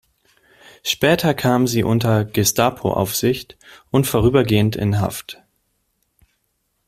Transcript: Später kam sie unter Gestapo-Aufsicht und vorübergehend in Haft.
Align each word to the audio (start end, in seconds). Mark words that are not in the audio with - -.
Später 0.83 1.35
kam 1.35 1.67
sie 1.67 1.83
unter 1.83 2.25
Gestapo-Aufsicht 2.25 3.55
und 3.91 4.07
vorübergehend 4.07 4.75
in 4.75 4.99
Haft. 4.99 5.43